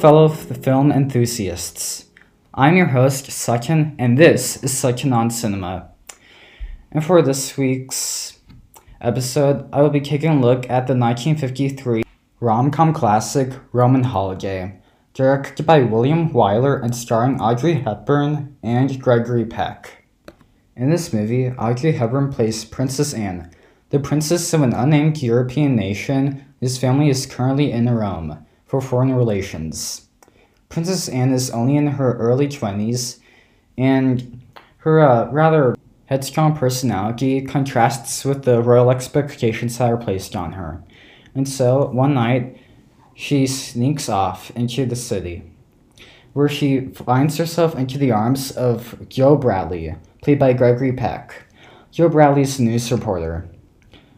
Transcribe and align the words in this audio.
fellow 0.00 0.28
film 0.28 0.92
enthusiasts. 0.92 2.06
I'm 2.54 2.76
your 2.76 2.86
host, 2.86 3.26
Sachin, 3.26 3.96
and 3.98 4.16
this 4.16 4.62
is 4.62 4.72
Sachin 4.72 5.12
on 5.12 5.28
Cinema. 5.28 5.90
And 6.92 7.04
for 7.04 7.20
this 7.20 7.56
week's 7.56 8.38
episode, 9.00 9.68
I 9.72 9.82
will 9.82 9.90
be 9.90 10.00
taking 10.00 10.30
a 10.30 10.40
look 10.40 10.70
at 10.70 10.86
the 10.86 10.94
1953 10.94 12.04
rom 12.38 12.70
com 12.70 12.92
classic 12.92 13.52
Roman 13.72 14.04
Holiday, 14.04 14.80
directed 15.14 15.66
by 15.66 15.80
William 15.80 16.30
Wyler 16.30 16.80
and 16.80 16.94
starring 16.94 17.40
Audrey 17.40 17.74
Hepburn 17.74 18.56
and 18.62 19.02
Gregory 19.02 19.46
Peck. 19.46 20.04
In 20.76 20.90
this 20.90 21.12
movie, 21.12 21.50
Audrey 21.50 21.92
Hepburn 21.92 22.32
plays 22.32 22.64
Princess 22.64 23.12
Anne, 23.12 23.50
the 23.90 23.98
princess 23.98 24.54
of 24.54 24.62
an 24.62 24.74
unnamed 24.74 25.20
European 25.20 25.74
nation 25.74 26.44
whose 26.60 26.78
family 26.78 27.08
is 27.08 27.26
currently 27.26 27.72
in 27.72 27.90
Rome 27.90 28.44
for 28.68 28.80
foreign 28.80 29.14
relations. 29.14 30.08
Princess 30.68 31.08
Anne 31.08 31.32
is 31.32 31.50
only 31.50 31.76
in 31.76 31.86
her 31.86 32.16
early 32.18 32.46
20s, 32.46 33.18
and 33.76 34.42
her 34.78 35.00
uh, 35.00 35.30
rather 35.32 35.74
headstrong 36.06 36.56
personality 36.56 37.40
contrasts 37.40 38.24
with 38.24 38.44
the 38.44 38.62
royal 38.62 38.90
expectations 38.90 39.78
that 39.78 39.90
are 39.90 39.96
placed 39.96 40.36
on 40.36 40.52
her. 40.52 40.82
And 41.34 41.48
so, 41.48 41.86
one 41.86 42.14
night, 42.14 42.58
she 43.14 43.46
sneaks 43.46 44.08
off 44.08 44.50
into 44.52 44.86
the 44.86 44.96
city, 44.96 45.50
where 46.34 46.48
she 46.48 46.88
finds 46.88 47.38
herself 47.38 47.74
into 47.74 47.98
the 47.98 48.12
arms 48.12 48.50
of 48.52 49.08
Joe 49.08 49.36
Bradley, 49.36 49.96
played 50.22 50.38
by 50.38 50.52
Gregory 50.52 50.92
Peck. 50.92 51.46
Joe 51.90 52.08
Bradley's 52.08 52.60
news 52.60 52.92
reporter, 52.92 53.48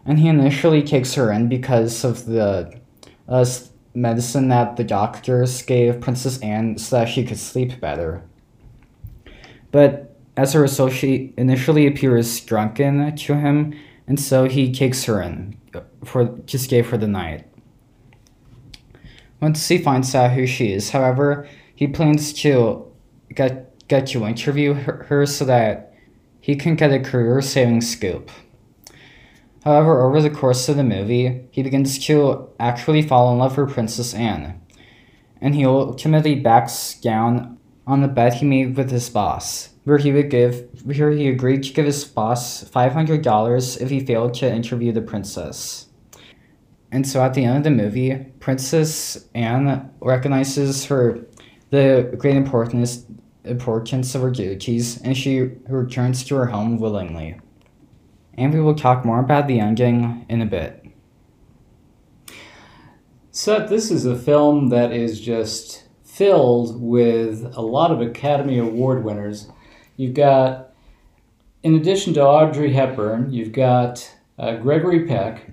and 0.04 0.18
he 0.18 0.28
initially 0.28 0.82
takes 0.82 1.14
her 1.14 1.30
in 1.30 1.48
because 1.48 2.04
of 2.04 2.26
the 2.26 2.80
uh, 3.28 3.44
medicine 3.94 4.48
that 4.48 4.76
the 4.76 4.84
doctors 4.84 5.62
gave 5.62 6.00
Princess 6.00 6.38
Anne 6.40 6.78
so 6.78 6.96
that 6.96 7.08
she 7.08 7.24
could 7.24 7.38
sleep 7.38 7.80
better. 7.80 8.22
But 9.72 10.16
as 10.36 10.54
a 10.54 10.60
result, 10.60 10.92
she 10.92 11.34
initially 11.36 11.86
appears 11.86 12.40
drunken 12.40 13.14
to 13.16 13.34
him, 13.34 13.74
and 14.06 14.18
so 14.18 14.44
he 14.44 14.72
takes 14.72 15.04
her 15.04 15.20
in 15.20 15.56
uh, 15.74 15.80
for 16.04 16.28
to 16.28 16.58
stay 16.58 16.82
for 16.82 16.96
the 16.96 17.06
night. 17.06 17.46
Once 19.40 19.66
he 19.68 19.78
finds 19.78 20.14
out 20.14 20.32
who 20.32 20.46
she 20.46 20.72
is, 20.72 20.90
however, 20.90 21.48
he 21.74 21.86
plans 21.86 22.32
to 22.32 22.86
get 23.34 23.66
get 23.88 24.06
to 24.06 24.24
interview 24.24 24.72
her, 24.74 25.04
her 25.08 25.26
so 25.26 25.44
that 25.44 25.92
he 26.40 26.54
can 26.54 26.76
get 26.76 26.92
a 26.92 27.00
career-saving 27.00 27.80
scoop. 27.80 28.30
However, 29.64 30.02
over 30.02 30.22
the 30.22 30.30
course 30.30 30.68
of 30.68 30.76
the 30.76 30.84
movie, 30.84 31.46
he 31.50 31.62
begins 31.62 31.98
to 32.06 32.48
actually 32.58 33.02
fall 33.02 33.32
in 33.32 33.38
love 33.38 33.58
with 33.58 33.72
Princess 33.72 34.14
Anne, 34.14 34.60
and 35.40 35.54
he 35.54 35.66
ultimately 35.66 36.34
backs 36.34 36.98
down 36.98 37.58
on 37.86 38.00
the 38.00 38.08
bet 38.08 38.34
he 38.34 38.46
made 38.46 38.76
with 38.76 38.90
his 38.90 39.10
boss, 39.10 39.70
where 39.84 39.98
he 39.98 40.12
would 40.12 40.30
give 40.30 40.66
where 40.84 41.10
he 41.10 41.28
agreed 41.28 41.62
to 41.64 41.72
give 41.74 41.84
his 41.84 42.04
boss 42.04 42.64
five 42.64 42.92
hundred 42.92 43.22
dollars 43.22 43.76
if 43.76 43.90
he 43.90 44.00
failed 44.00 44.32
to 44.34 44.50
interview 44.50 44.92
the 44.92 45.02
princess. 45.02 45.88
And 46.92 47.06
so 47.06 47.22
at 47.22 47.34
the 47.34 47.44
end 47.44 47.58
of 47.58 47.64
the 47.64 47.70
movie, 47.70 48.14
Princess 48.40 49.26
Anne 49.34 49.90
recognizes 50.00 50.86
her 50.86 51.20
the 51.68 52.14
great 52.16 52.36
importance 52.36 53.04
importance 53.44 54.14
of 54.14 54.22
her 54.22 54.30
duties, 54.30 55.00
and 55.02 55.16
she 55.16 55.50
returns 55.68 56.24
to 56.24 56.36
her 56.36 56.46
home 56.46 56.78
willingly 56.78 57.38
and 58.40 58.54
we 58.54 58.60
will 58.60 58.74
talk 58.74 59.04
more 59.04 59.20
about 59.20 59.46
the 59.46 59.60
ending 59.60 60.24
in 60.30 60.40
a 60.40 60.46
bit. 60.46 60.86
Seth, 63.30 63.68
this 63.68 63.90
is 63.90 64.06
a 64.06 64.16
film 64.16 64.70
that 64.70 64.92
is 64.92 65.20
just 65.20 65.84
filled 66.02 66.80
with 66.80 67.44
a 67.54 67.60
lot 67.60 67.92
of 67.92 68.00
Academy 68.00 68.58
Award 68.58 69.04
winners. 69.04 69.48
You've 69.96 70.14
got, 70.14 70.72
in 71.62 71.74
addition 71.74 72.14
to 72.14 72.24
Audrey 72.24 72.72
Hepburn, 72.72 73.30
you've 73.30 73.52
got 73.52 74.10
uh, 74.38 74.56
Gregory 74.56 75.06
Peck. 75.06 75.50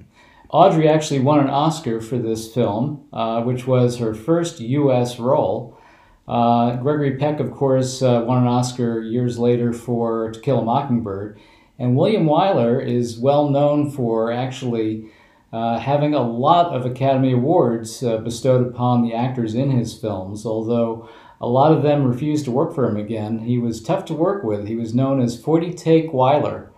Audrey 0.50 0.88
actually 0.88 1.20
won 1.20 1.40
an 1.40 1.50
Oscar 1.50 2.00
for 2.00 2.18
this 2.18 2.54
film, 2.54 3.06
uh, 3.12 3.42
which 3.44 3.68
was 3.68 3.98
her 3.98 4.14
first 4.14 4.62
U.S. 4.62 5.20
role. 5.20 5.78
Uh, 6.26 6.78
Gregory 6.78 7.18
Peck, 7.18 7.42
of 7.42 7.52
course, 7.52 8.02
uh, 8.02 8.24
won 8.26 8.44
an 8.44 8.48
Oscar 8.48 9.02
years 9.02 9.38
later 9.38 9.74
for 9.74 10.32
To 10.32 10.40
Kill 10.40 10.60
a 10.60 10.64
Mockingbird. 10.64 11.38
And 11.80 11.96
William 11.96 12.26
Wyler 12.26 12.84
is 12.84 13.18
well 13.18 13.50
known 13.50 13.92
for 13.92 14.32
actually 14.32 15.12
uh, 15.54 15.80
having 15.80 16.14
a 16.14 16.22
lot 16.22 16.76
of 16.76 16.86
Academy 16.86 17.34
Awards 17.34 18.04
uh, 18.04 18.18
bestowed 18.18 18.68
upon 18.68 19.04
the 19.04 19.14
actors 19.14 19.56
in 19.56 19.72
his 19.72 19.94
films, 19.98 20.46
although 20.46 21.08
a 21.40 21.48
lot 21.48 21.72
of 21.72 21.84
them 21.84 22.04
refused 22.04 22.46
to 22.46 22.52
work 22.52 22.74
for 22.74 22.90
him 22.90 22.98
again. 22.98 23.40
He 23.40 23.58
was 23.58 23.82
tough 23.82 24.06
to 24.06 24.14
work 24.14 24.44
with. 24.44 24.68
He 24.68 24.76
was 24.76 24.96
known 24.96 25.22
as 25.22 25.40
40 25.40 25.74
Take 25.74 26.12
Wyler. 26.12 26.70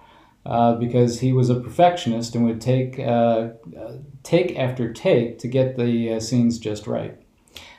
Uh, 0.45 0.73
because 0.75 1.19
he 1.19 1.33
was 1.33 1.49
a 1.49 1.59
perfectionist 1.59 2.33
and 2.33 2.45
would 2.45 2.61
take 2.61 2.97
uh, 2.97 3.49
uh, 3.77 3.97
take 4.23 4.57
after 4.57 4.91
take 4.91 5.37
to 5.37 5.49
get 5.49 5.77
the 5.77 6.13
uh, 6.13 6.19
scenes 6.19 6.57
just 6.57 6.87
right. 6.87 7.21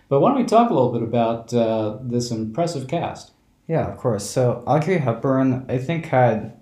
But 0.08 0.20
why 0.20 0.28
don't 0.28 0.38
we 0.38 0.44
talk 0.44 0.70
a 0.70 0.74
little 0.74 0.92
bit 0.92 1.02
about 1.02 1.48
this 2.08 2.30
impressive 2.30 2.86
cast? 2.86 3.32
Yeah, 3.66 3.90
of 3.90 3.96
course. 3.96 4.28
So 4.28 4.62
Audrey 4.66 4.98
Hepburn, 4.98 5.64
I 5.68 5.78
think, 5.78 6.06
had 6.06 6.59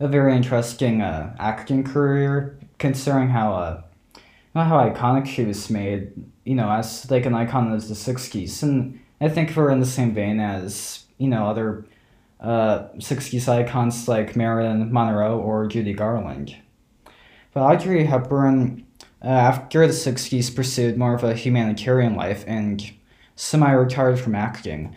a 0.00 0.08
very 0.08 0.34
interesting 0.34 1.02
uh, 1.02 1.34
acting 1.38 1.84
career, 1.84 2.58
considering 2.78 3.28
how 3.28 3.54
uh, 3.54 3.82
how 4.54 4.78
iconic 4.78 5.26
she 5.26 5.44
was 5.44 5.70
made. 5.70 6.12
You 6.44 6.54
know, 6.54 6.70
as 6.70 7.10
like 7.10 7.26
an 7.26 7.34
icon 7.34 7.72
of 7.72 7.88
the 7.88 7.94
'60s, 7.94 8.62
and 8.62 9.00
I 9.20 9.28
think 9.28 9.54
we're 9.54 9.70
in 9.70 9.80
the 9.80 9.86
same 9.86 10.12
vein 10.12 10.40
as 10.40 11.04
you 11.18 11.28
know 11.28 11.46
other 11.46 11.84
uh, 12.40 12.88
'60s 12.96 13.48
icons 13.48 14.08
like 14.08 14.36
Marilyn 14.36 14.92
Monroe 14.92 15.38
or 15.38 15.66
Judy 15.66 15.92
Garland. 15.92 16.56
But 17.52 17.62
Audrey 17.62 18.04
Hepburn, 18.04 18.86
uh, 19.22 19.28
after 19.28 19.86
the 19.86 19.92
'60s, 19.92 20.54
pursued 20.54 20.96
more 20.96 21.14
of 21.14 21.24
a 21.24 21.34
humanitarian 21.34 22.14
life 22.14 22.44
and 22.46 22.92
semi-retired 23.36 24.18
from 24.18 24.34
acting. 24.34 24.94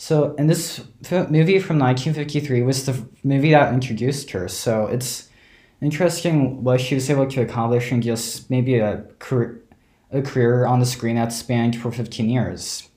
So, 0.00 0.34
and 0.38 0.48
this 0.48 0.80
movie 1.10 1.58
from 1.58 1.78
1953 1.78 2.62
was 2.62 2.86
the 2.86 3.06
movie 3.22 3.50
that 3.50 3.74
introduced 3.74 4.30
her. 4.30 4.48
So 4.48 4.86
it's 4.86 5.28
interesting 5.82 6.64
what 6.64 6.80
she 6.80 6.94
was 6.94 7.10
able 7.10 7.26
to 7.26 7.42
accomplish 7.42 7.92
in 7.92 8.00
just 8.00 8.48
maybe 8.48 8.78
a 8.78 9.04
career, 9.18 9.60
a 10.10 10.22
career 10.22 10.64
on 10.64 10.80
the 10.80 10.86
screen 10.86 11.16
that 11.16 11.34
spanned 11.34 11.76
for 11.76 11.92
15 11.92 12.30
years. 12.30 12.88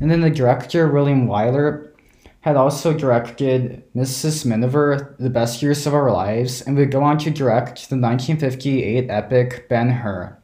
And 0.00 0.10
then 0.10 0.20
the 0.20 0.30
director, 0.30 0.88
William 0.88 1.28
Wyler, 1.28 1.92
had 2.40 2.56
also 2.56 2.92
directed 2.92 3.84
Mrs. 3.94 4.44
Miniver, 4.44 5.14
The 5.20 5.30
Best 5.30 5.62
Years 5.62 5.86
of 5.86 5.94
Our 5.94 6.10
Lives, 6.10 6.60
and 6.60 6.76
would 6.76 6.90
go 6.90 7.04
on 7.04 7.18
to 7.18 7.30
direct 7.30 7.88
the 7.88 7.96
1958 7.96 9.08
epic 9.08 9.68
Ben 9.68 9.90
Hur. 9.90 10.36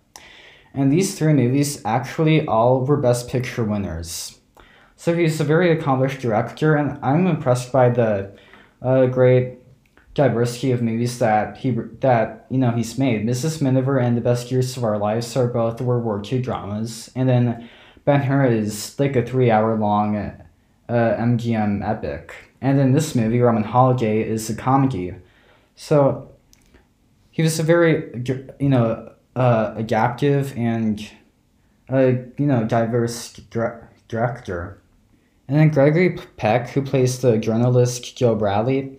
And 0.73 0.93
these 0.93 1.19
three 1.19 1.33
movies 1.33 1.83
actually 1.85 2.47
all 2.47 2.87
were 2.87 2.99
Best 2.99 3.29
Picture 3.29 3.65
winners. 3.65 4.37
So 4.97 5.15
he's 5.15 5.41
a 5.41 5.45
very 5.45 5.71
accomplished 5.71 6.21
director, 6.21 6.75
and 6.75 6.99
I'm 7.03 7.27
impressed 7.27 7.71
by 7.71 7.91
the 7.91 8.33
uh, 8.83 9.07
great 9.07 9.59
diversity 10.15 10.73
of 10.73 10.81
movies 10.81 11.19
that 11.19 11.59
he 11.59 11.71
that 12.01 12.47
you 12.51 12.59
know 12.59 12.71
he's 12.71 12.99
made. 12.99 13.27
Mrs. 13.27 13.61
Miniver 13.61 13.99
and 13.99 14.17
The 14.17 14.23
Best 14.23 14.51
Years 14.51 14.77
of 14.77 14.83
Our 14.83 14.99
Lives 14.99 15.37
are 15.37 15.47
both 15.47 15.81
World 15.81 16.05
War 16.05 16.23
II 16.25 16.41
dramas, 16.41 17.11
and 17.15 17.29
then 17.29 17.69
Ben 18.07 18.23
Hur 18.23 18.47
is 18.47 18.99
like 18.99 19.15
a 19.15 19.25
three-hour 19.25 19.77
long 19.79 20.17
uh, 20.17 20.33
MGM 20.89 21.87
epic, 21.87 22.35
and 22.63 22.79
then 22.79 22.93
this 22.93 23.15
movie 23.15 23.41
Roman 23.41 23.65
Holiday 23.65 24.23
is 24.23 24.49
a 24.49 24.57
comedy. 24.57 25.15
So 25.77 26.31
he 27.31 27.43
was 27.43 27.61
a 27.61 27.63
very 27.63 28.25
you 28.59 28.71
know 28.71 29.13
uh, 29.37 29.75
adaptive 29.77 30.57
and 30.57 31.07
uh, 31.93 32.13
you 32.39 32.47
know 32.47 32.65
diverse 32.65 33.35
director. 34.09 34.81
And 35.49 35.59
then 35.59 35.69
Gregory 35.71 36.19
Peck, 36.37 36.71
who 36.71 36.83
plays 36.83 37.21
the 37.21 37.39
journalist 37.39 38.17
Joe 38.17 38.35
Bradley, 38.35 38.99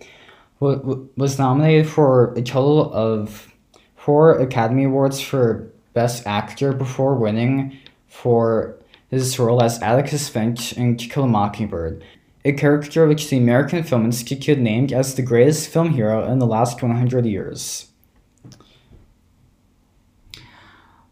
was 0.60 1.38
nominated 1.38 1.88
for 1.88 2.32
a 2.34 2.42
total 2.42 2.92
of 2.92 3.52
four 3.96 4.38
Academy 4.38 4.84
Awards 4.84 5.20
for 5.20 5.70
Best 5.92 6.26
Actor 6.26 6.72
before 6.72 7.14
winning 7.14 7.76
for 8.06 8.76
his 9.10 9.38
role 9.38 9.62
as 9.62 9.80
Atticus 9.82 10.28
Finch 10.28 10.72
in 10.72 10.96
To 10.96 11.08
Kill 11.08 11.24
a 11.24 11.28
Mockingbird, 11.28 12.02
a 12.44 12.52
character 12.52 13.06
which 13.06 13.28
the 13.28 13.36
American 13.36 13.82
Film 13.82 14.04
Institute 14.04 14.58
named 14.58 14.92
as 14.92 15.14
the 15.14 15.22
greatest 15.22 15.68
film 15.68 15.90
hero 15.90 16.30
in 16.30 16.38
the 16.38 16.46
last 16.46 16.82
100 16.82 17.26
years. 17.26 17.88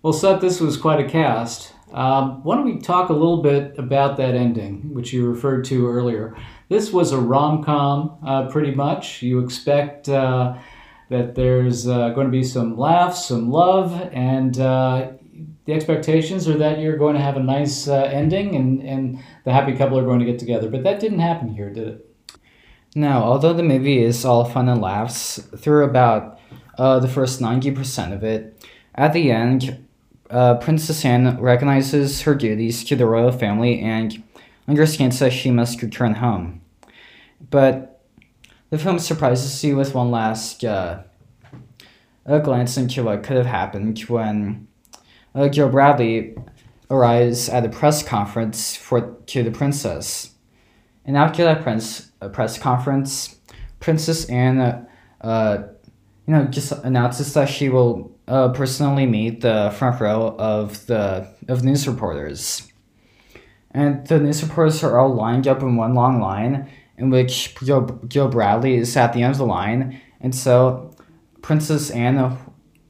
Well, 0.02 0.12
Seth, 0.12 0.40
this 0.40 0.60
was 0.60 0.76
quite 0.76 1.04
a 1.04 1.08
cast. 1.08 1.72
Um, 1.96 2.42
why 2.44 2.56
don't 2.56 2.66
we 2.66 2.76
talk 2.76 3.08
a 3.08 3.14
little 3.14 3.42
bit 3.42 3.78
about 3.78 4.18
that 4.18 4.34
ending, 4.34 4.92
which 4.92 5.14
you 5.14 5.26
referred 5.30 5.64
to 5.66 5.88
earlier? 5.88 6.36
This 6.68 6.92
was 6.92 7.10
a 7.10 7.18
rom 7.18 7.64
com, 7.64 8.18
uh, 8.24 8.48
pretty 8.48 8.72
much. 8.72 9.22
You 9.22 9.38
expect 9.38 10.06
uh, 10.10 10.58
that 11.08 11.34
there's 11.34 11.88
uh, 11.88 12.10
going 12.10 12.26
to 12.26 12.30
be 12.30 12.44
some 12.44 12.76
laughs, 12.76 13.26
some 13.26 13.50
love, 13.50 14.10
and 14.12 14.60
uh, 14.60 15.12
the 15.64 15.72
expectations 15.72 16.46
are 16.46 16.58
that 16.58 16.80
you're 16.80 16.98
going 16.98 17.16
to 17.16 17.22
have 17.22 17.38
a 17.38 17.42
nice 17.42 17.88
uh, 17.88 18.02
ending 18.12 18.54
and, 18.56 18.82
and 18.82 19.18
the 19.44 19.52
happy 19.52 19.74
couple 19.74 19.98
are 19.98 20.04
going 20.04 20.20
to 20.20 20.26
get 20.26 20.38
together. 20.38 20.68
But 20.68 20.82
that 20.84 21.00
didn't 21.00 21.20
happen 21.20 21.48
here, 21.48 21.70
did 21.70 21.88
it? 21.88 22.06
No, 22.94 23.22
although 23.22 23.54
the 23.54 23.62
movie 23.62 24.02
is 24.02 24.22
all 24.22 24.44
fun 24.44 24.68
and 24.68 24.82
laughs 24.82 25.38
through 25.56 25.84
about 25.84 26.38
uh, 26.76 26.98
the 26.98 27.08
first 27.08 27.40
90% 27.40 28.12
of 28.12 28.22
it, 28.22 28.66
at 28.94 29.14
the 29.14 29.30
end, 29.30 29.85
uh, 30.30 30.56
Princess 30.56 31.04
Anne 31.04 31.40
recognizes 31.40 32.22
her 32.22 32.34
duties 32.34 32.84
to 32.84 32.96
the 32.96 33.06
royal 33.06 33.32
family 33.32 33.80
and 33.80 34.22
understands 34.68 35.18
that 35.18 35.32
she 35.32 35.50
must 35.50 35.82
return 35.82 36.14
home. 36.14 36.60
But 37.50 38.02
the 38.70 38.78
film 38.78 38.98
surprises 38.98 39.62
you 39.62 39.76
with 39.76 39.94
one 39.94 40.10
last 40.10 40.64
uh, 40.64 41.02
a 42.24 42.40
glance 42.40 42.76
into 42.76 43.04
what 43.04 43.22
could 43.22 43.36
have 43.36 43.46
happened 43.46 44.00
when 44.00 44.66
uh, 45.34 45.48
Joe 45.48 45.68
Bradley 45.68 46.34
arrives 46.90 47.48
at 47.48 47.64
a 47.64 47.68
press 47.68 48.02
conference 48.02 48.76
for 48.76 49.16
to 49.26 49.42
the 49.42 49.50
princess. 49.50 50.32
And 51.04 51.16
after 51.16 51.44
that 51.44 51.62
prince, 51.62 52.10
uh, 52.20 52.28
press 52.28 52.58
conference, 52.58 53.36
Princess 53.78 54.24
Anne, 54.26 54.86
uh, 55.20 55.62
you 56.26 56.34
know, 56.34 56.44
just 56.46 56.72
announces 56.72 57.32
that 57.34 57.48
she 57.48 57.68
will 57.68 58.16
uh, 58.26 58.48
personally 58.48 59.06
meet 59.06 59.40
the 59.40 59.72
front 59.78 60.00
row 60.00 60.34
of 60.38 60.86
the 60.86 61.32
of 61.48 61.62
news 61.62 61.86
reporters. 61.86 62.70
And 63.70 64.06
the 64.06 64.18
news 64.18 64.42
reporters 64.42 64.82
are 64.82 64.98
all 64.98 65.14
lined 65.14 65.46
up 65.46 65.62
in 65.62 65.76
one 65.76 65.94
long 65.94 66.20
line, 66.20 66.68
in 66.96 67.10
which 67.10 67.54
Joe, 67.56 68.00
Joe 68.08 68.26
Bradley 68.26 68.76
is 68.76 68.96
at 68.96 69.12
the 69.12 69.22
end 69.22 69.32
of 69.32 69.38
the 69.38 69.46
line. 69.46 70.00
And 70.20 70.34
so 70.34 70.94
Princess 71.42 71.90
Anne 71.90 72.38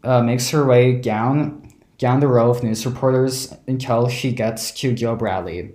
uh, 0.04 0.22
makes 0.22 0.50
her 0.50 0.64
way 0.64 0.98
down 0.98 1.62
down 1.98 2.20
the 2.20 2.28
row 2.28 2.50
of 2.50 2.62
news 2.62 2.84
reporters 2.86 3.54
until 3.66 4.08
she 4.08 4.30
gets 4.30 4.70
to 4.70 4.92
Joe 4.92 5.16
Bradley. 5.16 5.74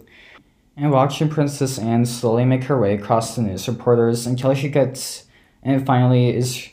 And 0.78 0.92
watching 0.92 1.30
Princess 1.30 1.78
Anne 1.78 2.06
slowly 2.06 2.46
make 2.46 2.64
her 2.66 2.80
way 2.80 2.94
across 2.94 3.36
the 3.36 3.42
news 3.42 3.68
reporters 3.68 4.26
until 4.26 4.54
she 4.54 4.70
gets 4.70 5.26
and 5.64 5.86
finally 5.86 6.36
is 6.36 6.70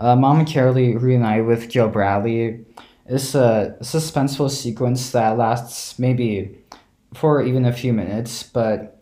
uh, 0.00 0.16
momentarily 0.16 0.96
reunite 0.96 1.44
with 1.44 1.68
Joe 1.68 1.88
Bradley 1.88 2.64
is 3.06 3.34
a 3.34 3.76
suspenseful 3.82 4.50
sequence 4.50 5.10
that 5.10 5.36
lasts 5.36 5.98
maybe 5.98 6.58
for 7.14 7.42
even 7.42 7.66
a 7.66 7.72
few 7.72 7.92
minutes, 7.92 8.42
but 8.42 8.96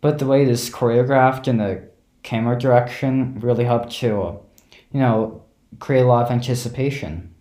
but 0.00 0.18
the 0.18 0.26
way 0.26 0.42
it 0.42 0.48
is 0.48 0.70
choreographed 0.70 1.46
and 1.46 1.60
the 1.60 1.82
camera 2.22 2.58
direction 2.58 3.38
really 3.40 3.64
helped 3.64 3.92
to, 3.92 4.06
you 4.06 5.00
know, 5.00 5.42
create 5.78 6.02
a 6.02 6.06
lot 6.06 6.24
of 6.24 6.30
anticipation. 6.30 7.34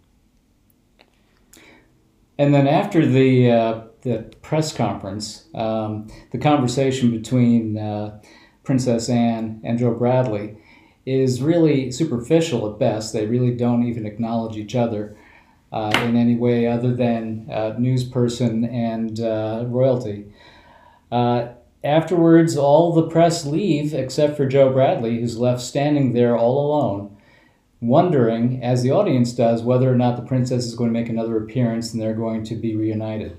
And 2.37 2.53
then 2.53 2.67
after 2.67 3.05
the 3.05 3.51
uh, 3.51 3.81
the 4.01 4.33
press 4.41 4.73
conference, 4.73 5.47
um, 5.55 6.07
the 6.31 6.37
conversation 6.37 7.11
between 7.11 7.77
uh, 7.77 8.19
Princess 8.63 9.07
Anne 9.07 9.61
and 9.63 9.79
Joe 9.79 9.93
Bradley 9.93 10.57
is 11.05 11.41
really 11.41 11.91
superficial 11.91 12.71
at 12.71 12.79
best. 12.79 13.13
They 13.13 13.25
really 13.25 13.55
don't 13.55 13.83
even 13.83 14.05
acknowledge 14.05 14.57
each 14.57 14.75
other 14.75 15.15
uh, 15.71 15.91
in 16.03 16.15
any 16.15 16.35
way 16.35 16.67
other 16.67 16.93
than 16.93 17.47
uh, 17.51 17.75
news 17.77 18.03
person 18.03 18.65
and 18.65 19.19
uh, 19.19 19.63
royalty. 19.67 20.31
Uh, 21.11 21.49
afterwards, 21.83 22.57
all 22.57 22.93
the 22.93 23.07
press 23.07 23.45
leave 23.45 23.93
except 23.93 24.37
for 24.37 24.45
Joe 24.45 24.71
Bradley, 24.71 25.19
who's 25.19 25.37
left 25.37 25.61
standing 25.61 26.13
there 26.13 26.37
all 26.37 26.65
alone 26.65 27.15
wondering, 27.81 28.61
as 28.63 28.83
the 28.83 28.91
audience 28.91 29.31
does, 29.33 29.63
whether 29.63 29.91
or 29.91 29.95
not 29.95 30.15
the 30.15 30.21
princess 30.21 30.65
is 30.65 30.75
going 30.75 30.93
to 30.93 30.99
make 30.99 31.09
another 31.09 31.37
appearance 31.37 31.93
and 31.93 32.01
they're 32.01 32.13
going 32.13 32.43
to 32.43 32.55
be 32.55 32.75
reunited. 32.75 33.37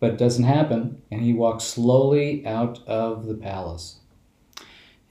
But 0.00 0.12
it 0.12 0.18
doesn't 0.18 0.44
happen, 0.44 1.00
and 1.10 1.22
he 1.22 1.32
walks 1.32 1.64
slowly 1.64 2.44
out 2.46 2.80
of 2.86 3.26
the 3.26 3.34
palace. 3.34 4.00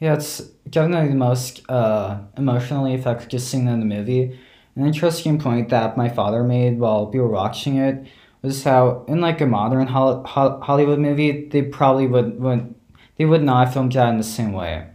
Yeah, 0.01 0.15
it's 0.15 0.39
definitely 0.67 1.09
the 1.09 1.15
most 1.15 1.61
uh, 1.69 2.19
emotionally 2.35 2.95
effective 2.95 3.39
scene 3.41 3.67
in 3.67 3.79
the 3.79 3.85
movie. 3.85 4.37
An 4.75 4.85
interesting 4.85 5.39
point 5.39 5.69
that 5.69 5.95
my 5.95 6.09
father 6.09 6.43
made 6.43 6.79
while 6.79 7.11
we 7.11 7.19
were 7.19 7.29
watching 7.29 7.77
it 7.77 8.07
was 8.41 8.63
how, 8.63 9.05
in 9.07 9.21
like 9.21 9.39
a 9.41 9.45
modern 9.45 9.85
Hollywood 9.85 10.97
movie, 10.97 11.47
they 11.49 11.61
probably 11.61 12.07
would, 12.07 12.39
would 12.39 12.73
they 13.17 13.25
would 13.25 13.43
not 13.43 13.73
film 13.73 13.89
that 13.91 14.09
in 14.09 14.17
the 14.17 14.23
same 14.23 14.53
way. 14.53 14.87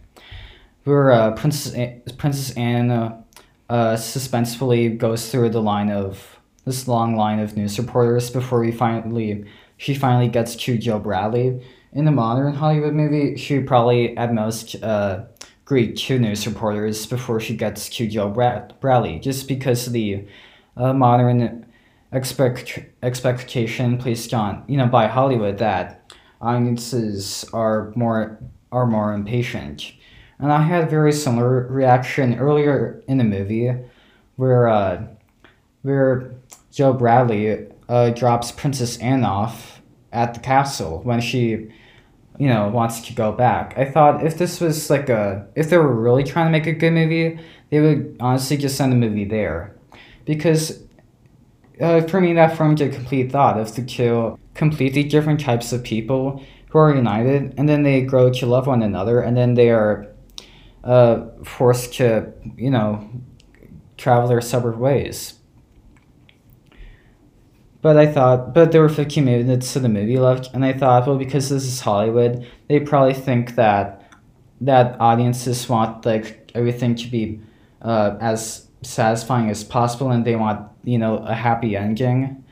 Where 0.83 1.11
uh, 1.11 1.31
Princess 1.31 1.73
Princess 2.17 2.57
Anne 2.57 2.91
uh, 2.91 3.21
uh, 3.69 3.95
suspensefully 3.95 4.97
goes 4.97 5.31
through 5.31 5.51
the 5.51 5.61
line 5.61 5.89
of 5.89 6.39
this 6.65 6.87
long 6.87 7.15
line 7.15 7.39
of 7.39 7.55
news 7.55 7.79
reporters 7.79 8.29
before 8.29 8.59
we 8.59 8.71
finally 8.71 9.45
she 9.77 9.93
finally 9.93 10.27
gets 10.27 10.55
to 10.55 10.77
Joe 10.77 10.99
Bradley. 10.99 11.61
In 11.93 12.05
the 12.05 12.11
modern 12.11 12.53
Hollywood 12.53 12.93
movie, 12.93 13.37
she 13.37 13.59
probably 13.59 14.15
at 14.17 14.33
most 14.33 14.81
uh, 14.83 15.23
greet 15.65 15.97
two 15.97 16.19
news 16.19 16.45
reporters 16.45 17.05
before 17.05 17.39
she 17.39 17.55
gets 17.55 17.89
to 17.89 18.07
Joe 18.07 18.29
Brad- 18.29 18.73
Bradley, 18.79 19.19
just 19.19 19.47
because 19.47 19.85
the 19.87 20.25
uh, 20.75 20.93
modern 20.93 21.65
expect 22.11 22.79
expectation 23.03 23.97
placed 23.97 24.33
on 24.33 24.63
you 24.67 24.77
know 24.77 24.87
by 24.87 25.07
Hollywood 25.07 25.57
that 25.57 26.13
audiences 26.41 27.45
are 27.53 27.91
more 27.95 28.39
are 28.71 28.85
more 28.85 29.13
impatient. 29.13 29.93
And 30.39 30.51
I 30.51 30.61
had 30.61 30.83
a 30.83 30.89
very 30.89 31.11
similar 31.11 31.67
reaction 31.67 32.37
earlier 32.37 33.01
in 33.07 33.17
the 33.17 33.23
movie 33.23 33.73
where 34.35 34.67
uh, 34.67 35.07
where 35.81 36.31
Joe 36.71 36.93
Bradley 36.93 37.67
uh, 37.89 38.11
drops 38.11 38.51
Princess 38.51 38.97
Anne 38.99 39.23
off 39.23 39.76
at 40.11 40.33
the 40.33 40.39
castle 40.39 41.01
when 41.03 41.21
she 41.21 41.69
you 42.39 42.47
know 42.47 42.69
wants 42.69 43.01
to 43.01 43.13
go 43.13 43.31
back. 43.31 43.77
I 43.77 43.85
thought 43.85 44.25
if 44.25 44.37
this 44.37 44.59
was 44.61 44.89
like 44.89 45.09
a 45.09 45.47
if 45.55 45.69
they 45.69 45.77
were 45.77 45.93
really 45.93 46.23
trying 46.23 46.47
to 46.47 46.51
make 46.51 46.67
a 46.67 46.73
good 46.73 46.93
movie, 46.93 47.39
they 47.69 47.79
would 47.79 48.17
honestly 48.19 48.57
just 48.57 48.77
send 48.77 48.91
the 48.91 48.97
movie 48.97 49.25
there. 49.25 49.75
Because 50.25 50.83
uh, 51.81 52.01
for 52.01 52.21
me 52.21 52.33
that 52.33 52.57
formed 52.57 52.81
a 52.81 52.89
complete 52.89 53.31
thought 53.31 53.59
of 53.59 53.75
the 53.75 53.83
two 53.83 54.37
completely 54.53 55.03
different 55.03 55.39
types 55.39 55.71
of 55.71 55.83
people 55.83 56.43
who 56.69 56.79
are 56.79 56.93
united 56.93 57.53
and 57.57 57.69
then 57.69 57.83
they 57.83 58.01
grow 58.01 58.31
to 58.31 58.45
love 58.45 58.67
one 58.67 58.81
another 58.81 59.21
and 59.21 59.37
then 59.37 59.53
they 59.53 59.69
are 59.69 60.07
uh, 60.83 61.27
forced 61.43 61.93
to, 61.95 62.31
you 62.55 62.71
know, 62.71 63.07
travel 63.97 64.29
their 64.29 64.41
separate 64.41 64.77
ways. 64.77 65.35
But 67.87 67.95
I 67.95 68.05
thought, 68.05 68.53
but 68.53 68.73
there 68.73 68.81
were 68.81 68.89
15 68.89 69.23
minutes 69.23 69.73
of 69.77 69.81
the 69.81 69.87
movie 69.87 70.19
left, 70.19 70.53
and 70.53 70.65
I 70.65 70.73
thought, 70.73 71.07
well, 71.07 71.17
because 71.17 71.47
this 71.47 71.63
is 71.63 71.79
Hollywood, 71.79 72.45
they 72.67 72.81
probably 72.81 73.13
think 73.13 73.55
that 73.55 74.11
that 74.59 74.99
audiences 74.99 75.69
want 75.69 76.05
like 76.05 76.51
everything 76.53 76.95
to 76.95 77.07
be 77.07 77.39
uh, 77.81 78.17
as 78.19 78.67
satisfying 78.81 79.49
as 79.49 79.63
possible, 79.63 80.11
and 80.11 80.25
they 80.25 80.35
want 80.35 80.69
you 80.83 80.97
know 80.97 81.19
a 81.19 81.33
happy 81.33 81.77
ending. 81.77 82.43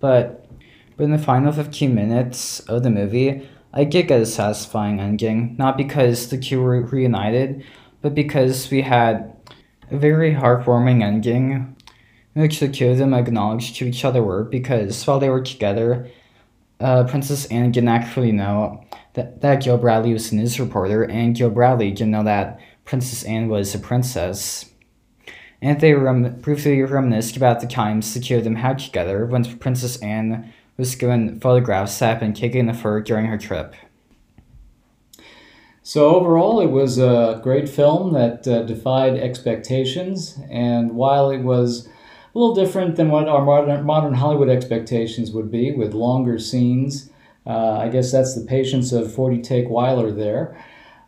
But 0.00 0.50
but 0.98 1.04
in 1.04 1.12
the 1.12 1.24
final 1.32 1.50
15 1.50 1.94
minutes 1.94 2.60
of 2.68 2.82
the 2.82 2.90
movie, 2.90 3.48
I 3.72 3.84
did 3.84 4.08
get 4.08 4.20
a 4.20 4.26
satisfying 4.26 5.00
ending, 5.00 5.56
not 5.56 5.78
because 5.78 6.28
the 6.28 6.36
two 6.36 6.60
were 6.60 6.82
reunited, 6.82 7.64
but 8.02 8.14
because 8.14 8.70
we 8.70 8.82
had 8.82 9.34
a 9.90 9.96
very 9.96 10.34
heartwarming 10.34 11.02
ending 11.02 11.52
in 11.52 11.74
which 12.34 12.60
the 12.60 12.68
two 12.68 12.90
of 12.90 12.98
them 12.98 13.14
acknowledged 13.14 13.76
to 13.76 13.86
each 13.86 14.04
other 14.04 14.22
were 14.22 14.44
because 14.44 15.06
while 15.06 15.20
they 15.20 15.30
were 15.30 15.42
together, 15.42 16.10
uh, 16.80 17.04
Princess 17.04 17.46
Anne 17.46 17.72
didn't 17.72 17.88
actually 17.88 18.32
know 18.32 18.84
that, 19.14 19.40
that 19.40 19.62
Joe 19.62 19.78
Bradley 19.78 20.12
was 20.12 20.32
a 20.32 20.36
news 20.36 20.58
reporter, 20.58 21.04
and 21.04 21.36
Joe 21.36 21.50
Bradley 21.50 21.90
didn't 21.90 22.10
know 22.10 22.24
that 22.24 22.60
Princess 22.84 23.24
Anne 23.24 23.48
was 23.48 23.74
a 23.74 23.78
princess. 23.78 24.70
And 25.62 25.80
they 25.80 25.94
rem- 25.94 26.40
briefly 26.40 26.82
reminisced 26.82 27.36
about 27.36 27.60
the 27.60 27.66
times 27.66 28.12
the 28.12 28.20
two 28.20 28.38
of 28.38 28.44
them 28.44 28.56
had 28.56 28.78
together 28.78 29.24
when 29.24 29.58
Princess 29.58 29.96
Anne 30.02 30.52
was 30.76 30.94
given 30.96 31.40
photographs 31.40 31.98
that 32.00 32.20
had 32.20 32.34
been 32.34 32.50
in 32.50 32.66
the 32.66 32.74
fur 32.74 33.00
during 33.00 33.26
her 33.26 33.38
trip. 33.38 33.74
So 35.82 36.16
overall, 36.16 36.60
it 36.60 36.70
was 36.70 36.98
a 36.98 37.40
great 37.42 37.68
film 37.68 38.14
that 38.14 38.48
uh, 38.48 38.62
defied 38.62 39.16
expectations, 39.16 40.38
and 40.50 40.92
while 40.92 41.30
it 41.30 41.42
was 41.42 41.88
a 42.34 42.38
little 42.38 42.54
different 42.54 42.96
than 42.96 43.10
what 43.10 43.28
our 43.28 43.44
modern, 43.44 43.84
modern 43.84 44.14
Hollywood 44.14 44.48
expectations 44.48 45.30
would 45.32 45.50
be, 45.50 45.72
with 45.72 45.94
longer 45.94 46.38
scenes, 46.38 47.10
uh, 47.46 47.78
I 47.78 47.88
guess 47.88 48.10
that's 48.10 48.34
the 48.34 48.46
patience 48.46 48.92
of 48.92 49.12
40 49.12 49.42
Take 49.42 49.68
Wyler 49.68 50.14
there. 50.14 50.56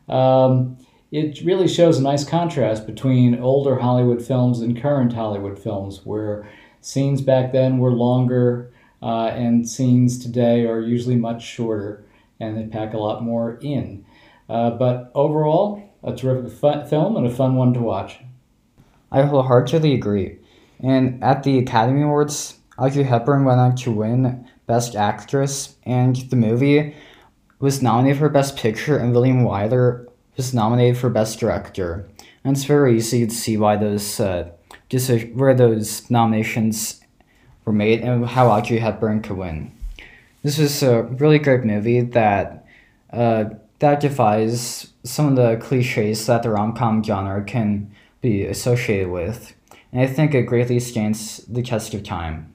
Um, 0.08 0.78
it 1.10 1.40
really 1.44 1.66
shows 1.68 1.98
a 1.98 2.02
nice 2.02 2.24
contrast 2.24 2.86
between 2.86 3.40
older 3.40 3.78
Hollywood 3.78 4.22
films 4.22 4.60
and 4.60 4.80
current 4.80 5.12
Hollywood 5.12 5.58
films, 5.58 6.04
where 6.04 6.48
scenes 6.80 7.22
back 7.22 7.52
then 7.52 7.78
were 7.78 7.92
longer, 7.92 8.72
uh, 9.02 9.26
and 9.28 9.68
scenes 9.68 10.18
today 10.18 10.66
are 10.66 10.80
usually 10.80 11.16
much 11.16 11.42
shorter 11.42 12.04
and 12.40 12.56
they 12.56 12.66
pack 12.66 12.92
a 12.92 12.98
lot 12.98 13.22
more 13.22 13.58
in. 13.60 14.04
Uh, 14.48 14.70
but 14.70 15.10
overall, 15.14 15.82
a 16.02 16.14
terrific 16.14 16.88
film 16.88 17.16
and 17.16 17.26
a 17.26 17.30
fun 17.30 17.56
one 17.56 17.72
to 17.74 17.80
watch. 17.80 18.18
I 19.10 19.22
wholeheartedly 19.22 19.94
agree. 19.94 20.38
And 20.80 21.22
at 21.22 21.42
the 21.42 21.58
Academy 21.58 22.02
Awards, 22.02 22.58
Audrey 22.78 23.04
Hepburn 23.04 23.44
went 23.44 23.60
on 23.60 23.76
to 23.76 23.90
win 23.90 24.46
Best 24.66 24.94
Actress, 24.94 25.76
and 25.84 26.16
the 26.16 26.36
movie 26.36 26.94
was 27.58 27.82
nominated 27.82 28.18
for 28.18 28.28
Best 28.28 28.56
Picture, 28.56 28.98
and 28.98 29.14
William 29.14 29.42
Wyler 29.42 30.06
was 30.36 30.52
nominated 30.52 30.98
for 30.98 31.08
Best 31.08 31.40
Director. 31.40 32.08
And 32.44 32.56
it's 32.56 32.64
very 32.64 32.96
easy 32.96 33.26
to 33.26 33.34
see 33.34 33.56
why 33.56 33.76
those 33.76 34.20
uh, 34.20 34.50
where 35.34 35.54
those 35.54 36.08
nominations 36.10 37.00
were 37.64 37.72
made 37.72 38.00
and 38.02 38.26
how 38.26 38.48
Audrey 38.48 38.78
Hepburn 38.78 39.22
could 39.22 39.36
win. 39.36 39.72
This 40.42 40.58
was 40.58 40.82
a 40.82 41.02
really 41.02 41.38
great 41.38 41.64
movie 41.64 42.02
that 42.02 42.66
uh, 43.12 43.46
that 43.78 44.00
defies 44.00 44.92
some 45.02 45.28
of 45.28 45.36
the 45.36 45.56
cliches 45.64 46.26
that 46.26 46.42
the 46.42 46.50
rom 46.50 46.74
com 46.74 47.02
genre 47.02 47.42
can 47.42 47.90
be 48.20 48.44
associated 48.44 49.10
with, 49.10 49.54
and 49.92 50.00
I 50.00 50.06
think 50.06 50.34
it 50.34 50.42
greatly 50.42 50.80
stands 50.80 51.38
the 51.46 51.62
test 51.62 51.94
of 51.94 52.02
time. 52.02 52.54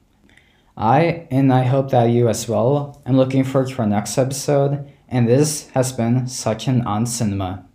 I, 0.76 1.26
and 1.30 1.52
I 1.52 1.64
hope 1.64 1.90
that 1.90 2.04
you 2.04 2.28
as 2.28 2.48
well, 2.48 3.02
am 3.04 3.16
looking 3.16 3.44
forward 3.44 3.70
to 3.70 3.78
our 3.82 3.86
next 3.86 4.16
episode, 4.16 4.90
and 5.08 5.28
this 5.28 5.68
has 5.70 5.92
been 5.92 6.22
Sachin 6.22 6.84
on 6.86 7.04
Cinema. 7.06 7.66